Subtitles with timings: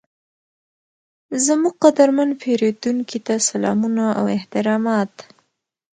[1.45, 5.13] زموږ قدرمن پیرودونکي ته سلامونه او احترامات،